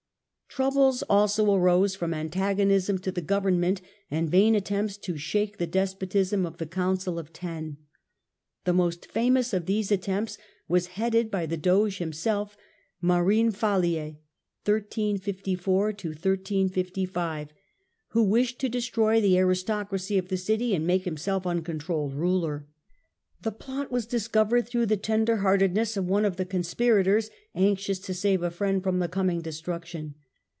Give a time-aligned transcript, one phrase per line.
[0.53, 3.79] Troubles also arose from antagonism to the govern ment,
[4.11, 7.77] and vain attempts to shake the despotism of the Council of Ten.
[8.65, 12.57] The most famous of these attempts Conspiracy was headed by the Doge himself,
[13.01, 14.17] Marin Faher,
[14.65, 17.47] who FaUer'"^"
[18.13, 22.67] wished to dcstroy the aristocracy of the city and make 1354 55 himself uncontrolled ruler.
[23.41, 28.13] The plot was discovered through the tenderhearted ness of one of the conspirators, anxious to
[28.13, 30.15] save a friend from the coming destruction.